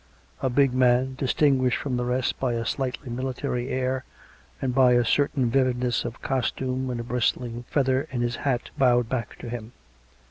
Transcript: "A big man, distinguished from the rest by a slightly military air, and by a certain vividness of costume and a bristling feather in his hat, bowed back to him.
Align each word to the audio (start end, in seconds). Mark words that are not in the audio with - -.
"A 0.41 0.49
big 0.49 0.73
man, 0.73 1.13
distinguished 1.15 1.77
from 1.77 1.95
the 1.95 2.05
rest 2.05 2.39
by 2.39 2.53
a 2.53 2.65
slightly 2.65 3.11
military 3.11 3.69
air, 3.69 4.03
and 4.59 4.73
by 4.73 4.93
a 4.93 5.05
certain 5.05 5.51
vividness 5.51 6.05
of 6.05 6.23
costume 6.23 6.89
and 6.89 6.99
a 6.99 7.03
bristling 7.03 7.65
feather 7.69 8.07
in 8.09 8.21
his 8.21 8.37
hat, 8.37 8.71
bowed 8.79 9.09
back 9.09 9.37
to 9.37 9.47
him. 9.47 9.73